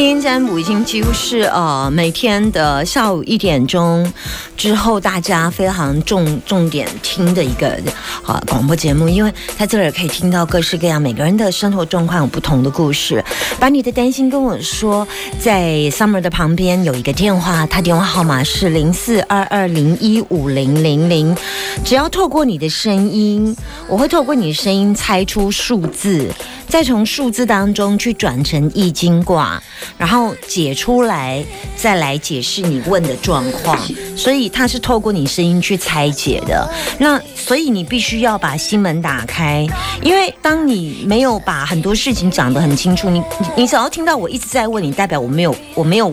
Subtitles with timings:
[0.00, 4.10] 听音占卜已经几乎是呃每天的下午一点钟
[4.56, 7.78] 之后，大家非常重重点听的一个
[8.26, 13.22] 呃广播节目，因为在这里可以听到各式各样每个人的生活状况有不同的故事。
[13.58, 15.06] 把你的担心跟我说，
[15.38, 21.36] 在 Summer 的旁边有一个电话，他电话号码是零四二二零一五零零零。
[21.84, 23.54] 只要透过你的声音，
[23.86, 26.30] 我会透过你的声音猜出数字，
[26.68, 29.62] 再从数字当中去转成易经卦。
[30.00, 31.44] 然后解出来，
[31.76, 33.78] 再来解释你问的状况，
[34.16, 36.66] 所以它是透过你声音去拆解的。
[36.98, 39.66] 那所以你必须要把心门打开，
[40.02, 43.22] 因为当你没有把很多事情讲得很清楚，你
[43.54, 46.10] 你只要听到我一直在问你，代表我没有我没有。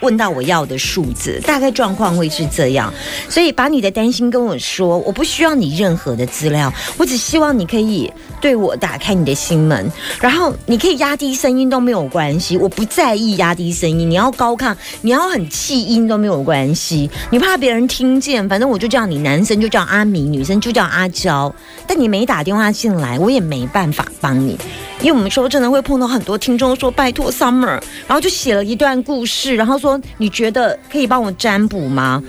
[0.00, 2.92] 问到我要的数字，大概状况会是这样，
[3.28, 9.90] 所以把你的担心跟我说，我不需要你任何的资料，我只希望你可以对我打开你的心门，
[10.20, 21.54] 然后你可以压低声音都没有关系，我不在意压低声音，你要高亢，你要很气音都没有关系，你怕别人听见，反正我就叫你，男生就叫阿米，女生就叫阿娇，
[21.86, 24.58] 但你没打电话进来，我也没办法帮你，
[25.00, 30.00] 因为我们说真的会碰到很多听众说拜托 Summer，然后就写了一段故事，然后说。
[30.18, 32.22] 你觉得可以帮我占卜吗？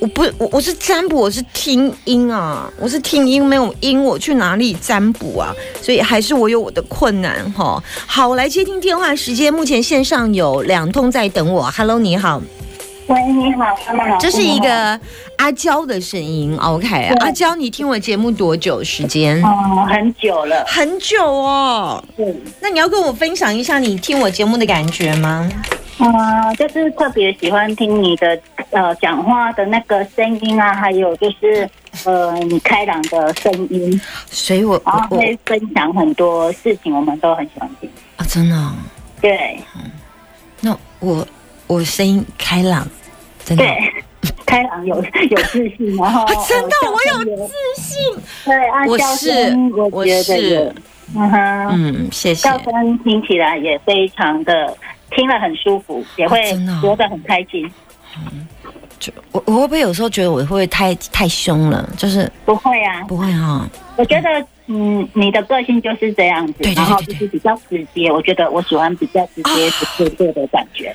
[0.00, 5.54] 我不，我我是占卜，我是听音啊，我是听音，没有音，我去哪里占卜啊？
[5.80, 7.82] 所以还是我有我的困难哈。
[8.06, 11.70] 好，我来接听电话时间，目前线上有两通在等我。
[11.70, 12.42] Hello，你好。
[13.08, 13.76] 喂，你好，
[14.18, 14.98] 这是一个
[15.38, 16.56] 阿娇的声音。
[16.58, 19.40] OK，阿娇，你听我节目多久时间？
[19.44, 22.02] 哦，很久了，很久哦。
[22.16, 25.48] 嗯，那你要跟我分享一下你听我节目的感觉吗？
[25.98, 28.38] 啊，就是特别喜欢听你的
[28.70, 31.68] 呃讲话的那个声音啊，还有就是
[32.04, 38.72] 呃你开朗的声音，所以我然后会分享很多事情，我们都很喜欢听啊，真的。
[39.20, 39.62] 对，
[40.60, 41.26] 那我
[41.66, 42.86] 我声音开朗，
[43.44, 43.64] 真的
[44.44, 44.96] 开朗有
[45.30, 49.54] 有自信，然后真的我有自信，对，啊我是
[49.90, 50.74] 我是，
[51.14, 52.48] 嗯哼，嗯，谢谢。
[52.48, 54.76] 笑声听起来也非常的。
[55.12, 56.42] 听了很舒服，也会
[56.82, 57.64] 觉得很开心。
[58.18, 58.46] 嗯，
[58.98, 61.88] 就我我会不会有时候觉得我会不会太太凶了？
[61.96, 63.66] 就是不会啊，不会哈。
[63.94, 64.28] 我觉得
[64.66, 68.10] 嗯，你的个性就是这样子，然后就是比较直接。
[68.10, 70.94] 我觉得我喜欢比较直接、直接的感觉。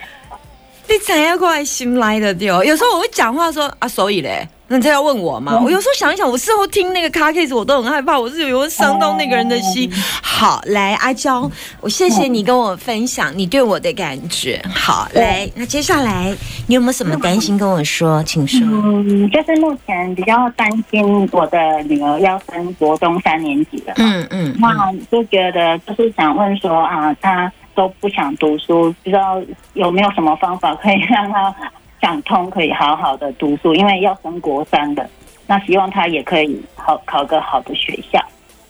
[0.91, 2.61] 你怎样过来心来的丢？
[2.65, 4.45] 有时候我会讲话说啊，所以嘞。
[4.67, 5.59] 那这要问我吗？
[5.61, 9.91] 我有时候想一想，我事后听那个 car case，我都很害怕，我是有会伤到那个人的心。
[10.23, 11.49] 好，来阿娇，
[11.81, 14.61] 我谢谢你跟我分享你对我的感觉。
[14.73, 16.33] 好，来，那接下来
[16.67, 18.23] 你有没有什么担心跟我说？
[18.23, 18.65] 请说。
[18.65, 23.93] 嗯，就是目前比较担心我的女儿要升国中三年级了。
[23.97, 29.41] 嗯嗯，那就觉得就是想问说啊，她都不想读书，不知道
[29.73, 31.53] 有没有什么方法可以让他。
[32.01, 35.07] 想通可以好好的读书，因为要升国三的，
[35.45, 38.19] 那希望他也可以好考个好的学校。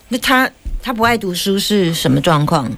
[0.10, 0.52] 那他
[0.84, 2.70] 他不爱读书是什么状况？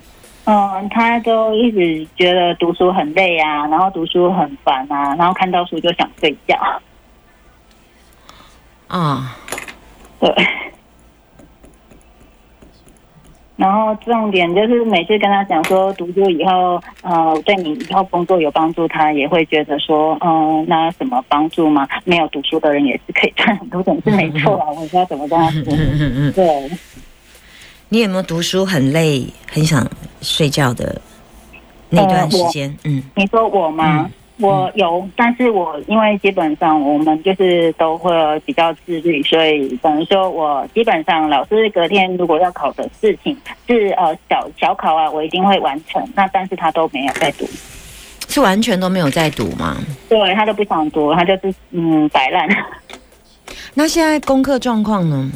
[0.44, 6.56] 嗯，他都一直觉得读书很累啊，然后读书很烦啊，然后看到书就想睡觉。
[8.90, 9.36] 啊，
[10.20, 10.30] 对。
[13.64, 21.88] 然后重点就是每次跟他讲说读书以后，呃，对你以后工作有帮助，他也会觉得说，嗯，那什么帮助吗？
[22.04, 24.68] 没有读书的人也是可以赚很多钱，是没错啊。
[24.72, 25.64] 我不知道怎么跟他说。
[26.36, 26.70] 对，
[27.88, 31.00] 你有没有读书很累、很想睡觉的
[31.90, 32.78] 那段时间？
[32.84, 34.12] 嗯，你说我吗？
[34.48, 38.12] 我有，但是我因为基本上我们就是都会
[38.46, 43.38] 比较自律，所以等于说我基本上老师隔天如果要考的事情
[43.68, 46.06] 是呃小小考啊，我一定会完成。
[46.14, 47.46] 那但是他都没有在读，
[48.28, 49.78] 是完全都没有在读吗？
[50.10, 52.48] 对他都不想读，他就是嗯摆烂。
[53.74, 55.32] 那现在功课状况呢？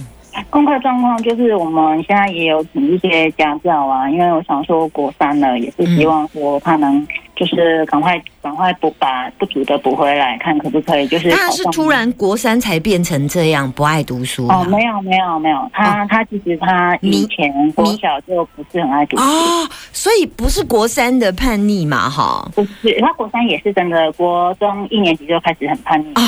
[0.52, 7.06] 功课状况就是我们现在也有请一些家教啊，因为我想说国三了，也是希望说他能
[7.38, 11.30] 就是赶快赶快补把不足的补回来，看可不可以就是。
[11.30, 14.66] 他是突然国三才变成这样不爱读书哦？
[14.66, 22.50] 没有没有没有，他他其实他以前国小就不是很爱读书哦，所以不是国三的叛逆嘛哈？
[22.56, 26.24] 不是，他国三也是整个，国中一年级就开始很叛逆啊。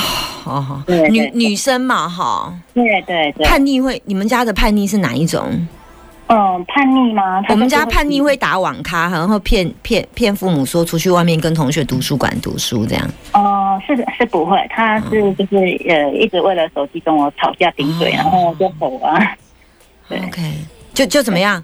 [0.46, 4.00] 哦，女女生嘛哈，对对对，叛逆会。
[4.06, 5.68] 你们家的叛逆是哪一种？
[6.32, 7.44] 嗯，叛逆吗？
[7.50, 13.10] 我们家叛逆会打网咖，然后骗骗骗父母说出去外面跟同学图书馆读书这样。
[13.34, 15.56] 哦，是的，是不会，他是就是
[15.88, 19.36] 呃，一直为了手机跟我吵架顶嘴，然后就吼啊。
[20.12, 20.54] OK，
[20.94, 21.64] 就就怎么样？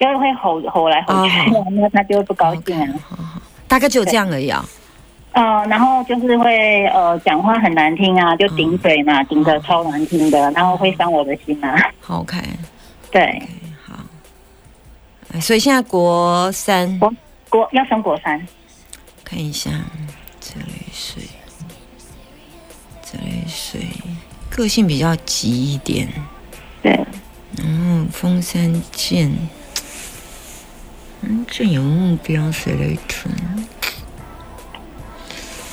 [0.00, 1.30] 就会吼吼来吼去，
[1.70, 3.40] 那他就会不高兴啊。
[3.68, 4.64] 大概就这样而已啊。
[5.30, 11.76] 呃，然后就是会呃讲话很难听啊，就顶嘴嘛，顶的超难听的，然后会伤我的心啊。
[12.08, 12.36] OK，
[13.12, 13.40] 对。
[15.40, 17.12] 所以现在国三，国
[17.48, 18.46] 国要升国三。
[19.24, 19.70] 看一下，
[20.40, 21.22] 这里水，
[23.02, 23.80] 这里水，
[24.50, 26.06] 个性比较急一点。
[26.82, 26.92] 对。
[27.56, 29.30] 然后风山剑，
[31.22, 33.34] 嗯，这有目标谁来存？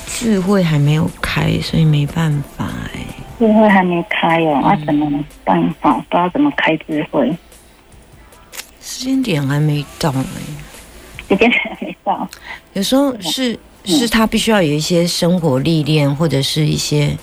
[0.06, 3.00] 智慧还没有开，所以没办法哎。
[3.38, 5.94] 智慧还没开哦，那怎么办法？
[5.94, 7.34] 不知道怎么开智慧。
[9.00, 10.26] 时间点还没到呢，
[11.26, 12.28] 时间点还没到。
[12.74, 17.16] 有时候是是他必须要有一些生活历练，或者是一些。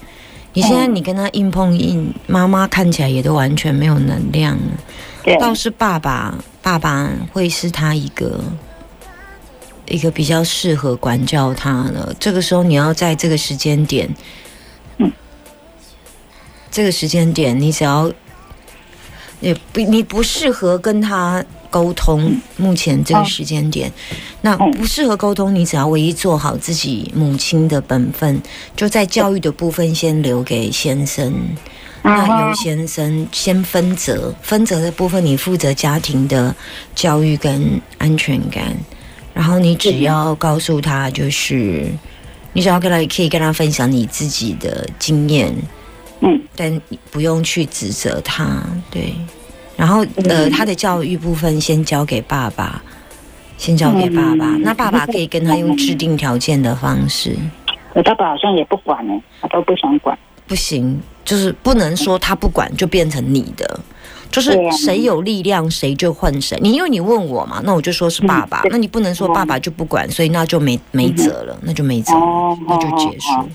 [0.54, 5.38] 你现在你跟他硬碰硬，妈妈看起来也都完全没有能量了。
[5.40, 6.34] 倒是爸爸，
[6.64, 8.40] 爸爸会是他一个
[9.86, 12.16] 一个比较适合管教他的。
[12.20, 14.10] 这个时候你要在这个时间点，
[14.98, 15.12] 嗯，
[16.72, 18.12] 这个时间点你只要。
[19.40, 21.46] 也不，你不适合跟他
[21.78, 22.36] 沟通。
[22.58, 23.92] 目前这个时间点，
[24.42, 25.54] 那不适合沟通。
[25.54, 28.42] 你只要唯一做好自己母亲的本分，
[28.76, 31.32] 就在教育的部分先留给先生。
[32.02, 36.56] 那由先生先分责，分责的部分你负责家庭的
[36.96, 38.76] 教育跟安全感。
[39.36, 41.86] 然后你只要告诉他，就是
[42.54, 45.54] 你只要跟他可以跟他分享你自己的经验。
[46.22, 46.82] 嗯，但
[47.12, 49.14] 不用去指责他，对。
[49.78, 52.82] 然后，呃，他的教育部分先交给爸爸，
[53.58, 54.48] 先交给爸爸。
[54.62, 57.36] 那爸爸可以跟他用制定条件的方式。
[57.94, 60.18] 我爸爸好像也不管呢，他都不想管。
[60.48, 63.80] 不行，就是不能说他不管就变成你的。
[64.30, 66.60] 就是谁有力量谁就换谁。
[66.62, 68.62] 你因为你问我嘛，那我就说是爸爸。
[68.70, 72.14] 那你不能说爸爸就不管，所以那就没没辙了，那就没辙，
[72.68, 73.50] 那就结束。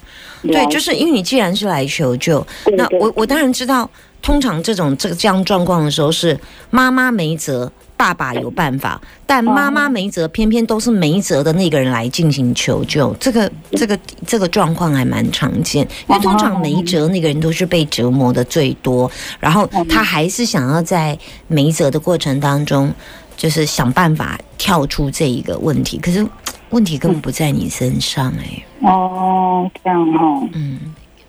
[0.44, 2.44] 对，就是因为你既然是来求救，
[2.76, 3.88] 那我我当然知道，
[4.22, 6.38] 通常这种这个这样状况的时候是
[6.70, 7.70] 妈妈没辙。
[7.94, 13.14] 爸爸有办法，但妈妈没辙，偏偏都是没辙的那个人来进行求救。
[13.20, 13.96] 这个、这个、
[14.26, 19.08] 这个状况还蛮常见，因为通常没辙那个人都是被折磨的最多，
[19.38, 21.16] 然后他还是想要在
[21.46, 22.92] 没辙的过程当中，
[23.36, 25.96] 就是想办法跳出这一个问题。
[25.98, 26.26] 可是
[26.70, 28.64] 问题根本不在你身上，哎。
[28.80, 30.48] 哦，这样哦。
[30.54, 30.80] 嗯。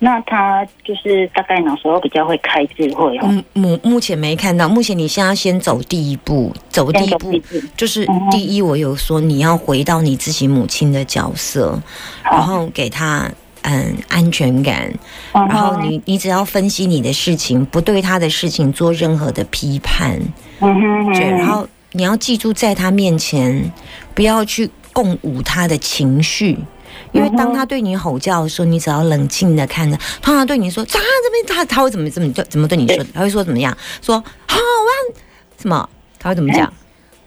[0.04, 3.18] 那他就是大概哪时候比较会开智慧？
[3.24, 4.68] 嗯，目目前没看到。
[4.68, 7.32] 目前你现在先走第一步，走第一步
[7.78, 11.82] 就是第一，我有说你要回到你自己母亲的角色，
[12.22, 14.94] 然后给他嗯安全感，
[15.32, 20.20] 然后你你只要分析你的事情，不对他的事情做任何的批判，
[20.60, 23.72] 嗯哼，对，然后你要记住，在他面前
[24.14, 26.58] 不要去共舞他的情绪。
[27.14, 30.98] 因为当他对你吼叫的时候，你只要冷静的看着，通常对你说：“啊，这
[31.32, 33.04] 边他他会怎么怎么怎么对你说？
[33.14, 33.76] 他会说怎么样？
[34.02, 34.16] 说
[34.48, 34.92] 好啊，
[35.58, 35.88] 什么？
[36.20, 36.72] 他会怎么讲？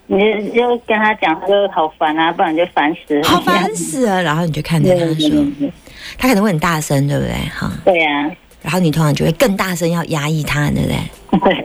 [0.09, 0.19] 你
[0.55, 4.23] 就跟他讲，他说好烦啊，不然就烦死了，好烦死了。
[4.23, 5.73] 然后你就看着他说，
[6.19, 7.33] 他可能会很大声，对不对？
[7.55, 8.31] 哈，对呀。
[8.63, 11.55] 然后你通常就会更大声，要压抑他，对不对？
[11.55, 11.65] 对。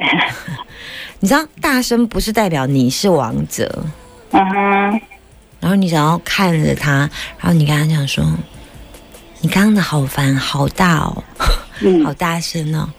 [1.19, 3.83] 你知道，大声不是代表你是王者。
[4.31, 5.01] 嗯哼。
[5.61, 8.25] 然后你只要看着他，然后你跟他讲说
[9.39, 11.23] ：“你刚刚的好烦，好大哦，
[12.03, 12.89] 好大声哦，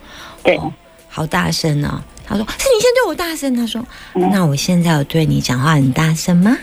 [0.43, 0.59] 对，
[1.09, 3.85] 好大声哦。”他说：“是你先对我大声。”他说
[4.33, 6.57] ：“那我现在有对你讲话很大声吗？”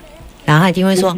[0.45, 1.15] 然后他一定会说：“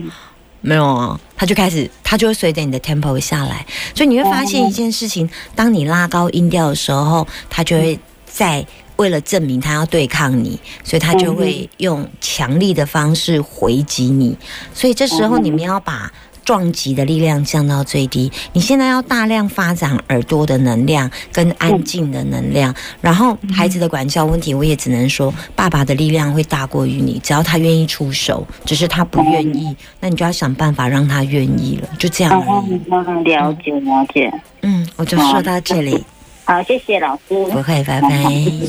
[0.61, 8.65] 没有啊。”他就开始，他就会随着你的 tempo 下来，所以你会发现一件事情：当你拉高音调的时候，他就会在。
[9.01, 14.38] 为了证明他要对抗你，所以他就会用强力的方式回击你。
[14.75, 16.13] 所以这时候你们要把
[16.46, 18.31] 撞击的力量降到最低。
[18.53, 22.75] 你现在要大量发展耳朵的能量跟安静的能量。
[23.01, 27.20] 然后孩子的管教问题，我也只能说，爸爸的力量会大过于你。
[27.24, 31.89] 只要他愿意出手，只是他不愿意，那你就要想办法让他愿意了。
[31.98, 32.79] 就这样而已。
[33.24, 34.31] 了解了解。
[34.62, 36.03] 嗯，我就说到这里。
[36.51, 37.22] 好，谢谢老师。
[37.29, 38.10] 不会，拜拜。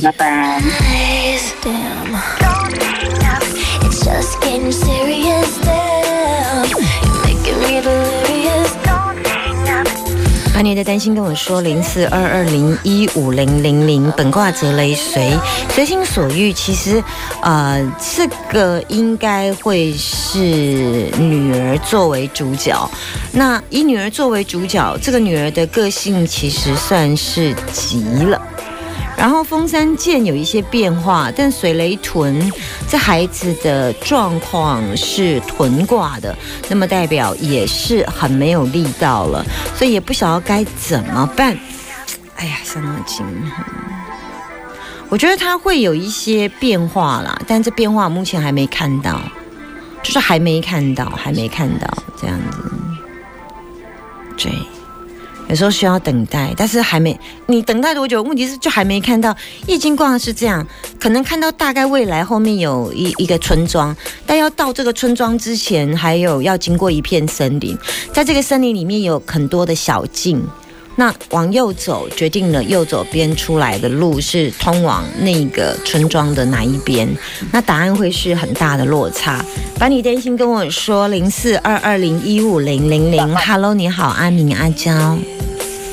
[0.04, 0.60] 拜拜。
[7.64, 8.41] 欢
[10.62, 15.36] 把你的担心跟我说，零四二二零一五零零零，本卦则雷随，
[15.70, 16.52] 随心所欲。
[16.52, 17.02] 其实，
[17.42, 20.28] 呃，这个应该会是
[21.18, 22.88] 女儿作为主角。
[23.32, 28.40] 那以女儿作为主角，这个女儿的个性其实算是急了。
[29.22, 32.52] 然后风山剑有一些变化，但水雷屯
[32.88, 36.36] 这孩子的状况是屯卦的，
[36.68, 41.56] 那么代表也是很没有力道了，所以也不晓得该怎么办。
[42.34, 43.24] 哎呀，伤脑筋。
[45.08, 49.20] 我觉得他会有一些变化啦，但这变化目前还没看到，
[50.02, 51.86] 就是还没看到，还没看到
[52.20, 52.58] 这样子。
[54.36, 54.50] 对。
[55.52, 57.14] 有时候需要等待，但是还没
[57.46, 58.22] 你等待多久？
[58.22, 60.66] 问题是就还没看到易经卦是这样，
[60.98, 63.94] 可能看到大概未来后面有一一个村庄，
[64.24, 67.76] 但要到这个村庄之前，还有要经过一片森林，
[68.14, 70.42] 在这个森林里面有很多的小径。
[70.94, 77.08] 那往右走，决定了右左边出来的路是通往那个村庄的哪一边？
[77.50, 79.44] 那答案会是很大的落差。
[79.78, 84.92] 把你担心跟我说，零四二二零一五零零零， Hello，你好，阿明阿娇，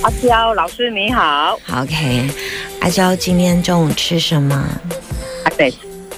[0.01, 2.29] 阿娇老师你好，OK，
[2.81, 4.63] 阿娇今天中午吃什么？
[5.43, 5.73] 还没，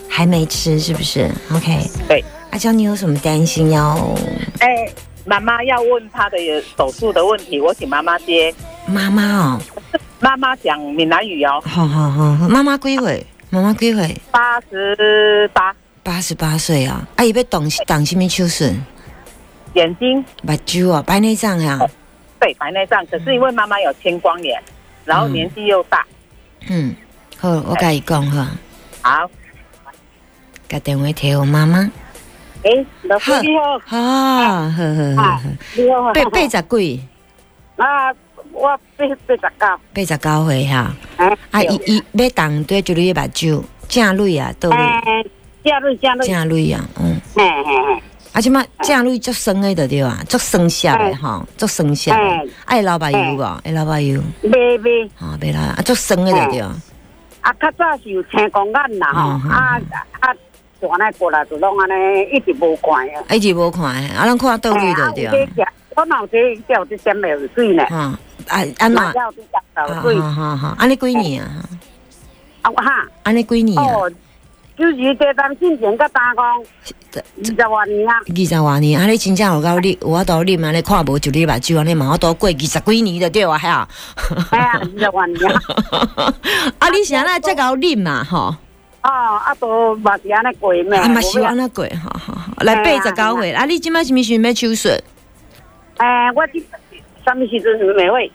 [0.07, 4.15] 还没吃是不是？OK，对，阿娇你有什么担心要？
[4.59, 4.89] 哎，
[5.25, 6.37] 妈妈要问她的
[6.77, 8.53] 手术的问题，我请妈妈接。
[8.87, 9.61] 妈妈哦，
[10.19, 11.61] 妈妈讲闽南语哦。
[11.65, 13.25] 好好好，妈妈几岁？
[13.49, 14.17] 妈妈几岁？
[14.31, 15.75] 八十八。
[16.03, 17.07] 八十八岁啊！
[17.17, 18.65] 阿姨被动动什么手术？
[19.73, 21.79] 眼睛、目睭啊，白内障呀。
[22.39, 23.05] 对，白内障。
[23.05, 24.59] 可是因为妈妈有青光眼，
[25.05, 26.03] 然后年纪又大。
[26.67, 26.95] 嗯，
[27.37, 28.49] 好，我甲伊讲哈。
[29.03, 29.29] 好。
[30.67, 31.91] 打电话给我妈妈。
[32.63, 33.79] 诶，老师你好。
[33.85, 35.41] 好，好好好。
[35.75, 36.13] 你好。
[36.13, 37.01] 八八十几。
[37.77, 38.13] 啊。
[38.53, 40.93] 我八八十九，八十九岁哈。
[41.51, 44.77] 啊，伊伊要动对就你目睭，正蕊啊，倒蕊。
[45.63, 46.27] 正蕊正蕊。
[46.27, 47.21] 正蕊啊，嗯。
[47.33, 48.03] 嘿嘿嘿。
[48.33, 52.11] 啊，即嘛正蕊足酸的，着对啊，足酸涩的吼，足酸涩。
[52.11, 52.17] 的。
[52.65, 53.41] 爱老白油无？
[53.63, 54.21] 爱老白油。
[54.43, 55.05] 未未。
[55.17, 56.75] 啊，未啦，啊，足酸的着对啊。
[57.39, 59.79] 啊，较早是有青光眼啦吼，啊
[60.19, 60.35] 啊，
[60.87, 61.93] 大来过来就拢安尼
[62.31, 63.23] 一直无看啊。
[63.29, 65.71] 一直无看，啊，咱看倒去就对啊。
[65.95, 67.85] 我脑子掉这点没有水呢。
[67.91, 68.17] 嗯。
[68.47, 69.13] 啊，安嘛？
[69.75, 71.63] 好好好，安尼几年啊？
[72.63, 73.85] 啊哈，安尼几年啊？
[74.77, 78.15] 就是这当进前个打工，二十多年啊。
[78.25, 83.87] 二十多年，啊，你真正有够你，我都你嘛，你看无就你目睭安尼嘛，我都过二十几年的对啊，吓。
[84.49, 85.51] 哎呀，二十多年。
[86.79, 88.55] 啊，你现在再搞你嘛，吼。
[89.03, 90.95] 哦，啊，都嘛是安尼过咩？
[90.97, 92.53] 啊，嘛是安尼过，好好好。
[92.63, 94.89] 来八十九岁，啊，你今麦是咪想要手术？
[95.97, 96.63] 诶，我今。
[97.23, 98.31] 什么时阵没会？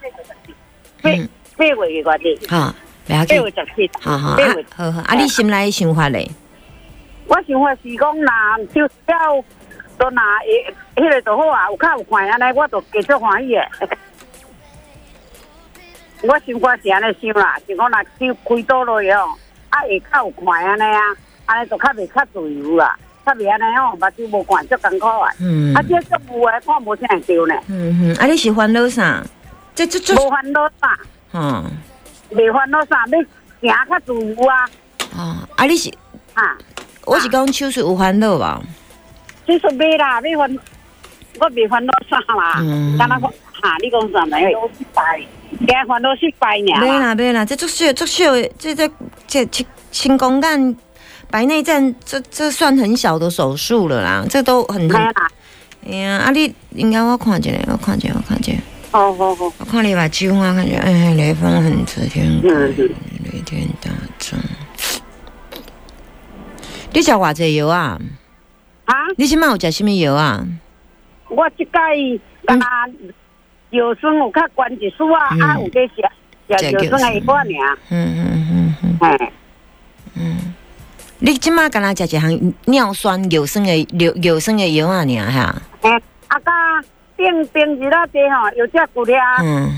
[1.03, 1.11] 八
[1.57, 2.73] 八月嘅嗰啲，哈，
[3.09, 4.37] 八月十七，哈哈，
[4.77, 6.31] 好好，啊，你心内想法咧？
[7.27, 8.91] 我想法是讲，拿就了
[9.99, 13.69] 都拿诶，迄个就好啊，有较有看安尼，我就继续欢喜诶。
[16.23, 18.09] 我想法是安尼想啦，是讲若手
[18.49, 19.35] 开刀落去哦，
[19.71, 21.01] 啊，会较有看安尼啊，
[21.47, 22.97] 安尼就较袂较自由啦。
[23.25, 25.29] 较袂安尼哦，目睭无看足艰苦啊！
[25.41, 27.55] 嗯，啊，这足有诶，看无啥着呢。
[27.67, 29.21] 嗯哼，啊，你是烦恼啥？
[29.75, 30.99] 这这这无烦恼啥？
[31.33, 31.65] 嗯，
[32.31, 33.05] 未烦恼啥？
[33.61, 34.69] 要行较自由啊！
[35.17, 35.91] 哦，啊，你是
[36.35, 36.57] 啊？
[37.05, 38.63] 我是讲手术有烦恼吧？
[39.47, 40.59] 手术未啦，未烦，
[41.41, 42.59] 我未烦恼啥啦。
[42.61, 43.29] 嗯，干那讲
[43.61, 43.77] 哈？
[43.81, 44.71] 你讲啥没有？
[44.79, 45.21] 失败，
[45.59, 46.81] 惊烦恼失败呢？
[46.81, 48.25] 没啦，没啦，这足少足少，
[48.59, 48.91] 这这
[49.27, 50.77] 这清清宫干。
[51.29, 54.89] 白内障，这这算很小的手术了啦，这都很。
[54.95, 55.13] 哎
[55.97, 58.57] 呀，啊你应该我看见，我看见，我看见。
[58.93, 59.53] 哦哦哦。
[59.59, 64.39] 我看你把酒啊，感觉哎，雷锋很值天，雷天大众。
[66.93, 67.99] 你食偌济药啊？
[68.85, 68.95] 啊？
[69.17, 70.47] 你今晚有食什么药啊？
[71.29, 72.57] 我即届啊，
[73.77, 76.03] 药酸有较关一丝啊，啊有在食，
[76.59, 77.79] 食药酸的一半尔。
[77.91, 78.97] 嗯嗯嗯嗯。
[79.01, 79.33] 哎。
[80.15, 80.55] 嗯。
[81.19, 84.99] 你即马敢若食一项尿酸有酸的有有酸的药啊？
[84.99, 85.55] 尔哈？
[85.81, 85.91] 诶，
[86.29, 86.85] 啊家
[87.17, 89.17] 定定日啦，这吼有只骨咧，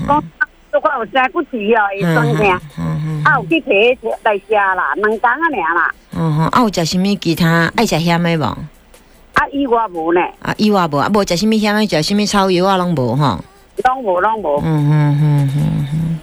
[0.07, 0.23] 讲
[0.71, 2.59] 都快有生骨刺哦，会酸痛。
[2.77, 3.23] 嗯嗯。
[3.23, 5.91] 啊，有去摕来食啦，两工啊尔啦。
[6.11, 8.43] 嗯哼，啊有食什物其他爱食咸的无？
[8.43, 10.19] 啊，以外无呢。
[10.41, 13.39] 啊，以外无，啊无食什物咸的，食什物草药啊，拢无吼。
[13.83, 14.61] 拢无，拢无。
[14.63, 16.19] 嗯嗯嗯嗯嗯。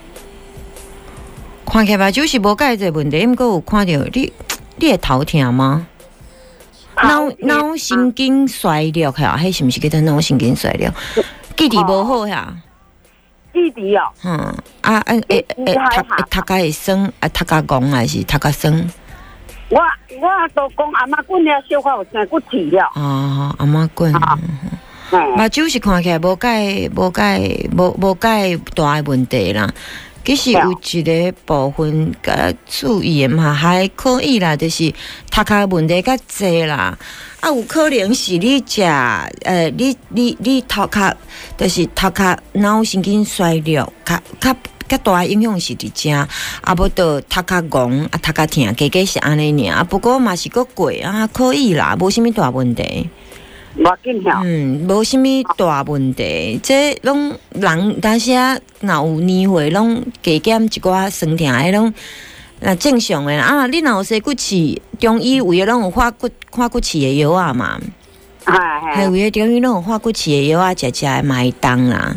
[1.66, 4.32] 看起来就是无解这问题，毋过有看到你。
[4.78, 5.86] 你会头疼吗？
[7.02, 10.90] 脑脑神经衰弱呀，还是毋是叫做脑神经衰弱？
[11.56, 12.54] 记忆无好呀？
[13.52, 14.04] 记弟弟哦。
[14.24, 14.32] 嗯，
[14.82, 18.86] 啊，哎哎哎，他他家会生啊，他家讲还是他家生？
[19.70, 22.90] 我我都讲阿妈棍了，小可有生骨气了。
[22.94, 24.12] 哦，阿妈棍。
[25.10, 29.72] 目睭是看起来无解无解无无解大问题啦。
[30.24, 34.92] 其实有一个部分个注意嘛，还可以啦，就是
[35.30, 36.98] 头壳问题较济啦。
[37.38, 41.16] 啊，有可能是你食呃，你你你头壳，
[41.56, 44.56] 就是头壳脑神经衰弱，较较
[44.88, 46.10] 较大影响是伫遮，
[46.62, 49.76] 啊，无到头壳戆啊，头壳疼，加加是安尼尔。
[49.76, 53.08] 啊，不过嘛是个过啊，可以啦，无虾物大问题。
[54.44, 61.92] 嗯，无虾米大问题，这拢人，但是啊，若有年岁拢加减一寡酸痛，迄拢
[62.60, 63.66] 那正常诶啊。
[63.66, 67.78] 你若有生骨刺，中医有诶拢有化骨化骨刺诶药啊嘛，
[68.94, 72.16] 系有诶中医拢有化骨刺诶药啊，食食买单啦。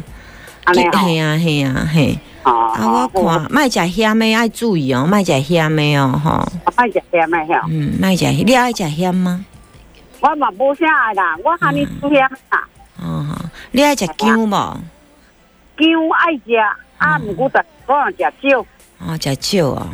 [0.73, 2.19] 系啊系啊系。
[2.43, 6.47] 啊，我看卖食咸诶，爱注意哦，卖食咸诶哦，吼。
[6.77, 7.67] 卖食咸诶吼。
[7.69, 9.45] 嗯，卖食，你爱食咸吗？
[10.21, 12.67] 我嘛无啥爱啦，我喊你煮遐啦。
[13.01, 13.25] 哦，
[13.71, 14.51] 你爱食姜无？
[15.77, 16.55] 姜爱食，
[16.97, 18.59] 啊，毋过但我食少。
[18.99, 19.87] 哦，食少哦。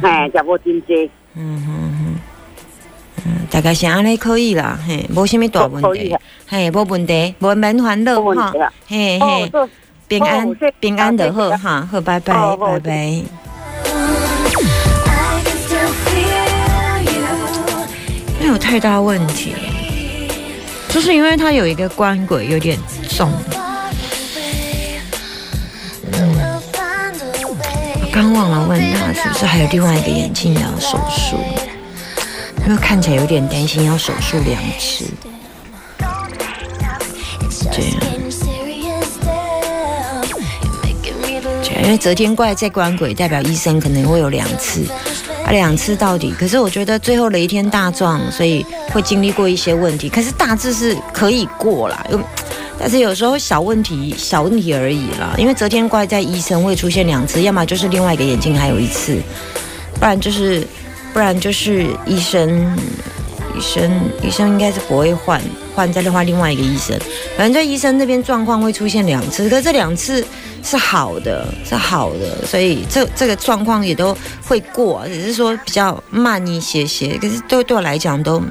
[0.00, 1.10] 嘿，食无真济。
[1.34, 2.18] 嗯嗯
[3.26, 6.16] 嗯，大概是安尼可以啦，嘿，无虾米大问题。
[6.46, 8.52] 嘿，无问题，无免烦恼哈。
[8.86, 9.50] 嘿嘿，
[10.06, 13.24] 平安平安的好哈，好，拜拜拜拜。
[18.38, 19.54] 没有太大问题，
[20.94, 22.78] 就是因为他有一个官鬼有点
[23.10, 23.28] 重。
[28.00, 31.36] 我刚忘了问他是不是还有另外一个眼睛要手术，
[32.64, 35.04] 因为看起来有点担心要手术两次。
[37.72, 37.90] 这样，
[41.82, 44.86] 因为择天怪在官鬼代表医生可能会有两次。
[45.44, 52.04] 啊，两次到底，可是我觉得最后雷天大壮，所以会经历过一些问题，可是大致是可以过啦。
[52.10, 52.18] 又，
[52.78, 55.34] 但是有时候小问题，小问题而已啦。
[55.36, 59.20] 因为择天怪在医生会出现两次，要么就是另外一个眼睛还有一次，
[60.00, 60.66] 不然就是，
[61.12, 62.76] 不然就是医生。
[63.56, 63.88] 医生，
[64.20, 65.40] 医生应该是不会换，
[65.76, 66.98] 换再换另外一个医生。
[67.36, 70.26] 反正在医生那边状况会出现两次，可是这两次
[70.64, 77.16] 是好的，是好的，所以这这个状况也都会过，只是说比较慢一些些。
[77.18, 78.42] 可是对对我来讲，都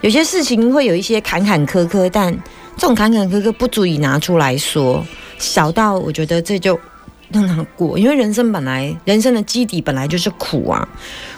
[0.00, 2.32] 有些事情会有一些坎坎坷坷，但
[2.76, 5.04] 这种坎坎坷坷不足以拿出来说，
[5.36, 6.78] 小到我觉得这就。
[7.32, 10.86] 让他过，因为人生本来人生的基底本来就是苦啊，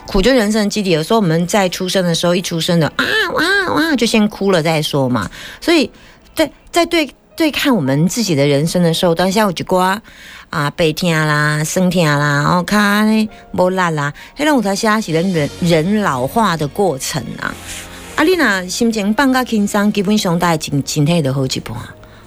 [0.06, 0.90] 苦就人生的基底。
[0.90, 5.30] 有时候我们在出生的时候，一出生的啊哇哇就先哭了再说嘛。
[5.59, 5.90] 所以
[6.35, 10.01] 在在对对看我们自己的人生的时候，当下有一瓜
[10.49, 13.07] 啊背痛啦、生痛啦，然后看
[13.53, 17.55] 无力啦，迄种才是是人人人老化的过程啊。
[18.16, 21.77] 啊，你若心情放较轻松，基本上大身身体都好一半。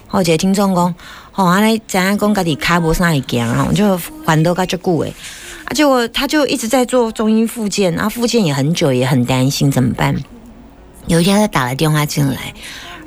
[0.05, 0.95] 好，一个听众讲。
[1.33, 2.33] 哦，安尼怎样讲？
[2.33, 5.13] 家己卡无啥会惊，然后就烦到噶就久诶。
[5.65, 10.15] 啊，结果他就一直在做中医复健，然后复健也很久，也很担心怎么办？
[11.07, 12.53] 有一天他打了电话进来，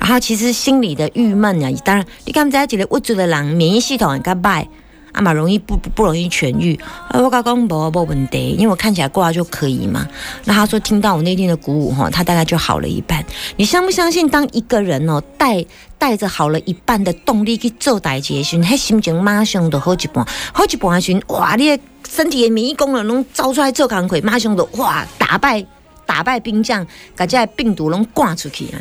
[0.03, 4.67] 然后其实心里的郁闷啊，当然你刚才一个物质的人，免疫系统很败。
[5.13, 6.75] 啊嘛，容易不不容易痊愈。
[7.09, 10.09] 啊我刚刚无无问题，因为我看起来挂就可以嘛。
[10.47, 13.23] 那他说听到我那天的鼓舞哈，他大概就好了一半。
[13.57, 15.63] 你相不相信，当一个人哦带
[15.99, 25.63] 带着好了一半的动力去做代节时，他心情马上都好一半，好一半的时候，哇，你的身体的免疫功能拢招出来做工课，马上都哇打败
[26.07, 28.81] 打败兵将，把这病毒拢挂出去啊！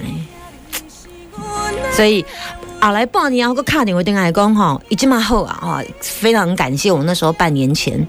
[1.94, 2.26] 所以。
[2.84, 8.08] 后来半年，我个卡电话电话讲吼，已经蛮好啊，哈，非常感谢我那时候半年前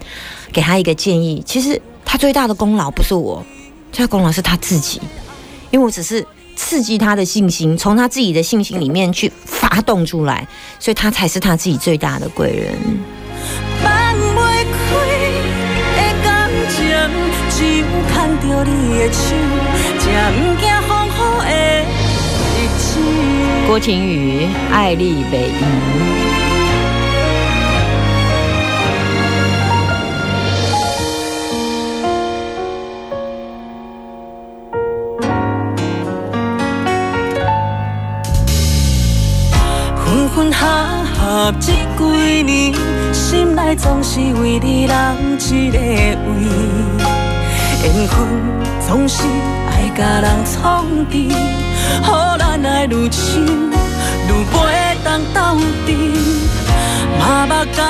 [0.51, 1.43] 给他一个建议。
[1.45, 3.45] 其实他最大的功劳不是我，
[3.93, 4.99] 最大功劳是他自己，
[5.71, 10.49] 因为我只是刺激他的信心，从他自己的信心里面去发动出来，
[10.81, 12.75] 所以他才是他自己最大的贵人。
[16.75, 19.37] 只有牵着你的手，
[20.01, 20.72] 才不惊
[23.67, 25.53] 郭婷宇，爱丽北音。
[39.97, 40.67] 分分合
[41.15, 42.75] 合这几年，
[43.15, 44.93] 心内总是为你人
[45.41, 45.87] 一个位，
[47.85, 48.19] 缘分
[48.87, 49.23] 总是
[49.71, 51.62] 爱甲人创治。
[52.03, 53.71] 予咱爱愈深，
[54.29, 54.55] 愈袂
[55.05, 55.39] 当斗
[55.87, 55.89] 阵，
[57.19, 57.81] 嘛目戆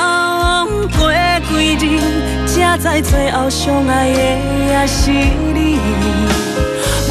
[0.97, 1.01] 过
[1.49, 1.81] 几日，
[2.47, 4.19] 才知最后相爱的
[4.69, 5.79] 也是你。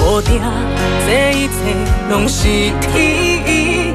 [0.05, 0.41] 无定，
[1.07, 1.55] 这一切
[2.11, 2.43] 拢是
[2.81, 2.93] 天
[3.47, 3.95] 意，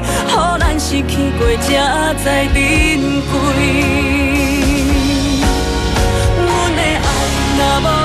[0.58, 1.66] 咱失去过，才
[2.14, 2.24] 知
[2.54, 2.58] 珍
[3.30, 3.32] 贵。
[6.46, 7.06] 阮的爱
[7.58, 7.97] 那么。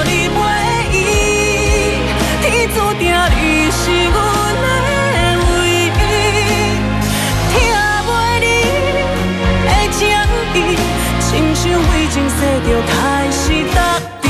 [12.66, 13.42] 就开始
[13.76, 14.28] 打拼。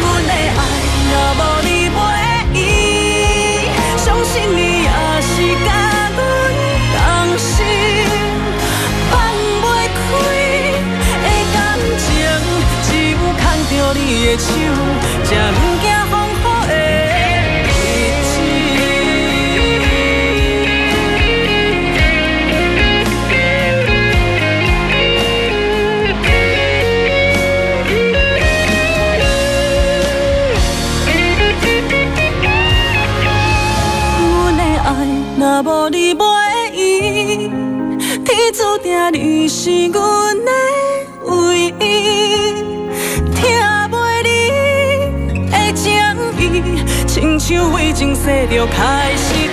[0.00, 0.60] 阮的爱
[1.10, 1.98] 若无你袂
[2.52, 2.58] 意，
[3.96, 4.90] 相信你也
[5.22, 5.32] 是
[5.64, 5.68] 甲
[6.16, 6.18] 阮
[6.96, 6.98] 同
[7.38, 7.54] 心，
[9.10, 9.14] 放
[9.62, 9.64] 不
[9.96, 9.98] 开
[11.22, 11.56] 的感
[11.96, 12.06] 情，
[12.82, 13.40] 只有牵
[13.70, 14.44] 着你的手
[15.24, 15.75] 才。
[39.66, 40.52] 是阮的
[41.24, 41.82] 唯一。
[43.34, 43.42] 听
[43.90, 45.82] 袂你的情
[46.38, 46.62] 意，
[47.08, 49.45] 亲像为情洗着开始。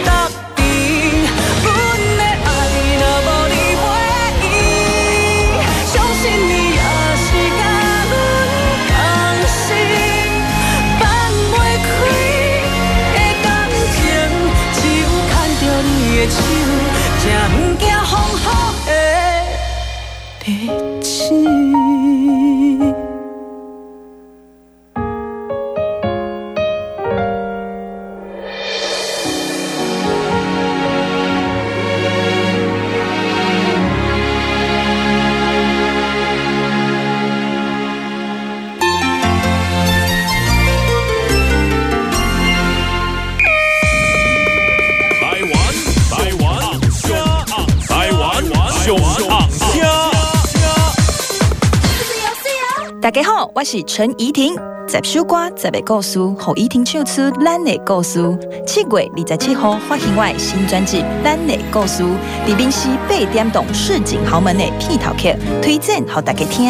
[53.64, 54.54] 是陈怡婷。
[54.86, 58.20] 十首歌，十个故事，和怡婷唱出咱的故事。
[58.68, 62.04] 七月二十七号发行我新专辑《咱的故事》，
[62.46, 66.70] 里面是八点档市井豪门的片头曲，推荐给大家听。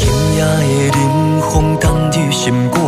[0.00, 2.82] 今夜的冷风冻入心肝，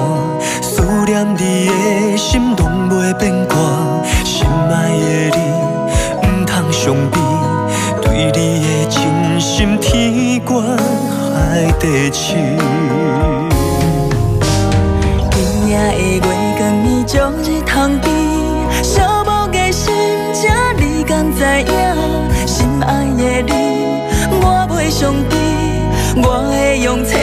[0.61, 3.57] 思念你的心拢袂变卦。
[4.25, 4.91] 心爱
[5.31, 5.39] 的你，
[6.27, 7.21] 唔通伤悲，
[8.03, 10.45] 对你的真心天悬。
[11.37, 12.35] 海底去。
[15.77, 18.09] 今夜的月光已将日通比，
[18.83, 19.93] 寂寞的心
[20.33, 20.49] 只
[20.81, 21.69] 你敢知影？
[22.47, 23.53] 心爱的你，
[24.41, 25.37] 我袂伤悲，
[26.17, 27.15] 我会用千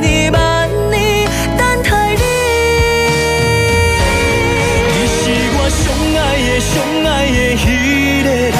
[0.00, 1.26] 年万年
[1.58, 2.22] 等待你。
[4.86, 5.18] 你是
[5.58, 5.82] 我上
[6.14, 6.70] 爱的上
[7.10, 7.66] 爱的迄
[8.22, 8.54] 个人，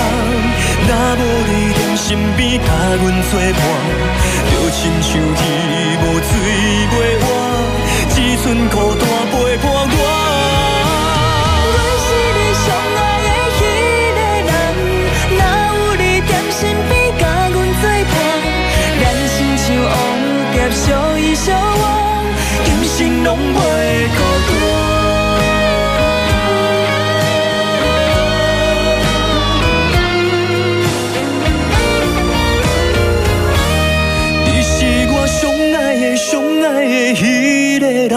[0.88, 2.66] 若无你踮身边甲
[3.00, 3.62] 阮作伴。
[4.50, 5.22] 就亲像鱼
[6.02, 6.28] 无水
[6.90, 7.24] 袂活，
[8.10, 9.05] 只剩孤单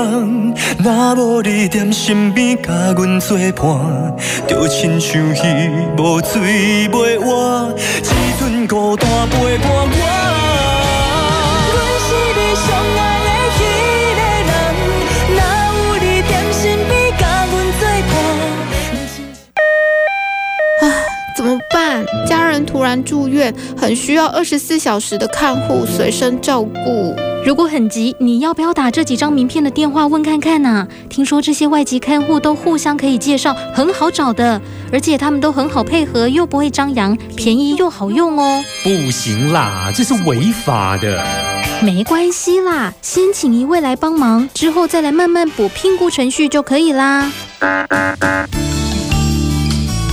[0.03, 4.15] 若无你踮身边甲阮作伴，
[4.47, 5.33] 就亲像鱼
[5.97, 8.09] 无水袂活，只
[8.39, 9.83] 剩孤单陪伴我。
[11.73, 13.59] 阮是你上爱的迄
[14.15, 14.51] 个人，
[15.35, 18.11] 哪有你踮身边甲阮作伴？
[20.81, 20.83] 啊，
[21.35, 22.05] 怎么办？
[22.25, 27.13] 家人突然住院，很需要二十四小时的看护随身照顾。
[27.45, 30.85] 如果很急，你要不要打这几张名片的电话问看看呢？
[31.09, 38.63] 听说这些外籍看护都互相可以介绍，很好找的，而且他们都很好配合，又不会张扬，便宜又好用哦。
[38.83, 41.25] 不行啦，这是违法的。
[41.81, 47.31] 没关系啦，先请一位来帮忙，之后再来慢慢补评估程序就可以啦。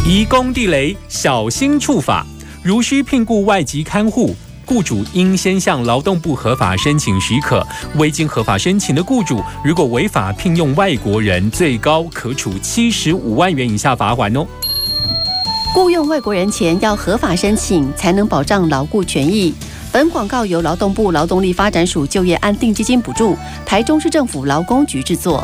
[0.07, 2.25] 移工地雷，小心触法。
[2.63, 4.35] 如需聘雇外籍看护。
[4.67, 7.65] 雇主应先向劳动部合法申请许可。
[7.95, 14.45] 未经合法申请的雇主，如果违法聘用外国人，最高可处七十五万元以下罚款哦。
[15.73, 19.55] 雇佣外国人前要合法申请，才能保障劳雇权益。
[19.93, 25.43] 本广告由劳动部劳动力发展署就业安定基金补助，台中市政府劳工局制作。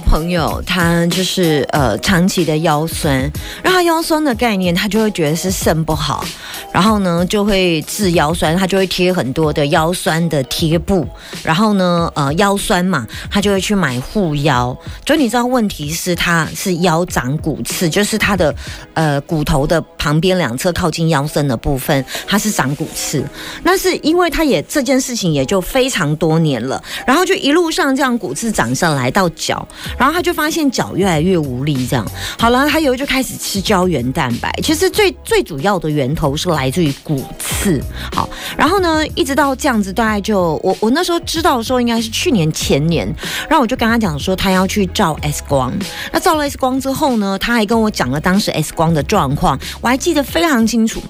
[0.00, 3.30] 朋友，他就是呃长期的腰酸，
[3.62, 6.24] 让他腰酸的概念，他就会觉得是肾不好，
[6.72, 11.06] 然后呢就会治腰酸，他就会贴很多的腰酸的贴布，
[11.42, 14.76] 然后呢呃腰酸嘛，他就会去买护腰。
[15.04, 18.54] 就你知道问题是他是腰长骨刺，就是他的
[18.94, 23.24] 呃骨头的旁边两侧靠近腰身的部分，它是长骨刺。
[23.62, 29.66] 那是因为他也这件事情也就非常多年了，然后就一路上这样骨刺长上来到脚。
[29.98, 32.06] 然后他就发现脚越来越无力，这样
[32.38, 34.52] 好了，他以后就开始吃胶原蛋白。
[34.62, 43.06] 其实最最主要的源头是来自于骨刺，好，然后呢，一直到这样子，大概就我我那时候知道的时候，应该是去年前年，
[43.48, 45.72] 然后我就跟他讲说，他要去照 X 光。
[46.12, 51.02] 那照了 X 光之后呢，他还跟我讲了当时 X 光的状况，我还记得非常清楚。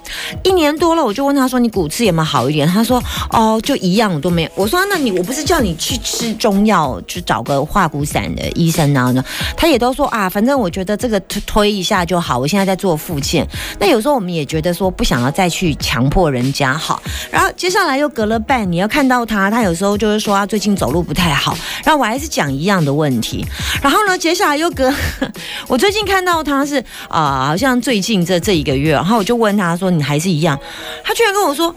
[0.43, 2.67] 一年多了，我就问他说，你骨刺有没有好一点？
[2.67, 4.49] 他说，哦，就一样我都没有。
[4.55, 8.25] 我说，那你我不是叫你去吃中药，去找个化骨散。
[8.35, 9.23] 的医医生然后呢，
[9.55, 12.37] 他也都说啊，反正我觉得这个推推一下就好。
[12.37, 13.47] 我现在在做复健，
[13.79, 17.01] 那有时候我们也觉得说不想要再去强迫人家好。
[17.29, 21.57] 然后接下来又隔了半年，要看到他，他有时候就是说他最近走路不太好。
[21.83, 23.45] 然后我还是讲一样的问题。
[23.81, 24.91] 然后呢，接下来又隔，
[25.67, 30.59] 我最近看到他是啊，好像最近这这一个月，然后我就问他说，你还是一样？
[31.03, 31.73] 他居然跟我说。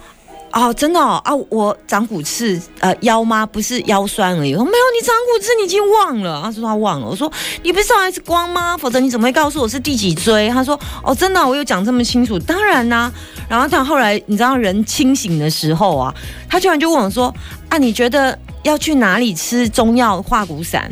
[0.52, 1.34] 哦，真的哦啊！
[1.50, 3.44] 我长骨刺，呃，腰吗？
[3.44, 4.52] 不是腰酸而已。
[4.54, 6.40] 我说没有，你长骨刺，你已经忘了。
[6.42, 7.06] 他说他忘了。
[7.06, 7.30] 我说
[7.62, 8.76] 你不是照 X 光吗？
[8.76, 10.48] 否则你怎么会告诉我是第几椎？
[10.48, 12.38] 他说哦，真的，我有讲这么清楚。
[12.38, 13.12] 当然啦。
[13.48, 16.14] 然后他后来，你知道人清醒的时候啊，
[16.48, 17.32] 他居然就问我说
[17.68, 20.90] 啊，你觉得要去哪里吃中药化骨散？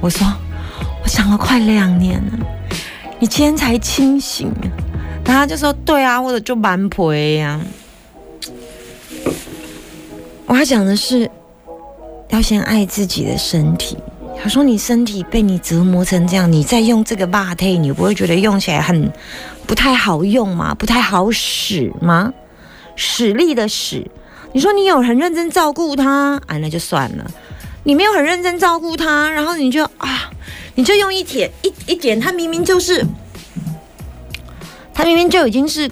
[0.00, 0.26] 我说
[1.02, 2.46] 我想了快两年了，
[3.18, 4.52] 你今天才清醒。
[5.32, 7.60] 他就说：“对啊，或者就蛮赔呀。”
[10.46, 11.30] 我要讲的是，
[12.28, 13.96] 要先爱自己的身体。
[14.42, 19.12] 他说：“你身体被你折磨成这样，你再用这个霸胎，你不会觉得用起来很
[19.66, 20.74] 不太好用吗？
[20.74, 22.32] 不太好使吗？
[22.96, 24.04] 使力的使。
[24.52, 27.30] 你说你有很认真照顾他，啊，那就算了。
[27.84, 30.30] 你没有很认真照顾他，然后你就啊，
[30.74, 33.06] 你就用一点一一点，他明明就是。”
[35.00, 35.90] 它明明就已经是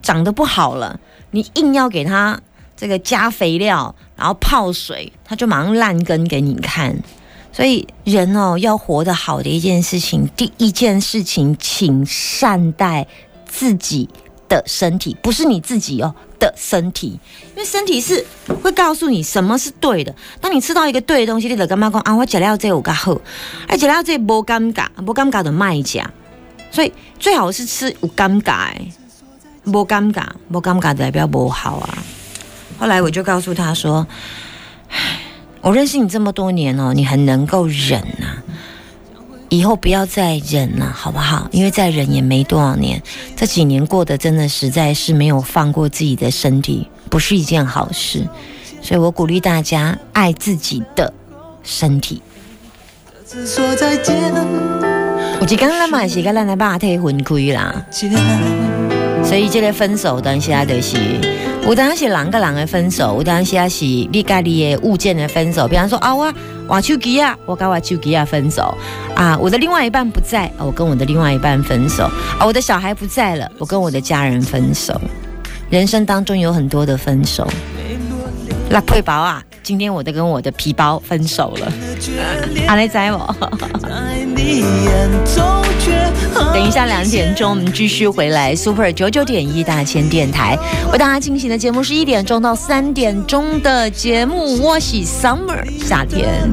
[0.00, 0.98] 长得不好了，
[1.32, 2.40] 你硬要给它
[2.74, 6.98] 这个加肥料，然后泡水，它就马上烂根给你看。
[7.52, 13.06] 所以人哦，要活得好的一件事情，第一件事情，请善待
[13.44, 14.08] 自己
[14.48, 17.20] 的身体，不是你自己哦的身体，
[17.54, 18.24] 因为身体是
[18.62, 20.14] 会告诉你什么是对的。
[20.40, 22.16] 当你吃到一个对的东西，你得干嘛讲啊？
[22.16, 23.20] 我吃了这我较好，
[23.68, 26.10] 而吃了这无尴尬，无尴尬的卖家。
[26.70, 28.70] 所以最好是吃无尴尬，
[29.64, 31.98] 无尴尬，无尴尬代表不好啊。
[32.78, 34.06] 后来我就告诉他说
[35.60, 38.42] ：“我认识你这么多年哦，你很能够忍呐，
[39.48, 41.48] 以后不要再忍了，好不好？
[41.50, 43.02] 因为再忍也没多少年，
[43.34, 48.28] 这几年过得真的实在是没有放过自己的身体，不是一件好事。
[48.80, 51.12] 所以我鼓励大家爱自己的
[51.64, 52.22] 身体。”
[55.40, 57.84] 有一天咱嘛是跟咱的肉体分开啦，
[59.24, 60.96] 所以这个分手当下就是，
[61.64, 65.68] 有当是人跟人的分手，有当下是你家里的物件的分手。
[65.68, 66.32] 比方说啊，我
[66.66, 68.76] 我手机啊，我跟我手机啊分手
[69.14, 72.04] 啊，我的另外一半不在，我跟我的另外一半分手
[72.38, 75.00] 啊，我的小孩不在了，我跟我的家人分手。
[75.70, 77.46] 人生当中有很多的分手，
[78.70, 79.42] 那配宝啊。
[79.62, 81.70] 今天我都跟我的皮包分手了，
[82.66, 83.36] 阿雷仔我。
[86.54, 90.56] 等一下两点钟我们继续回来，Super 九九点一大千电台
[90.90, 96.50] 为大家进行的节目是一点钟到三点钟的节目，我是 Summer 夏天。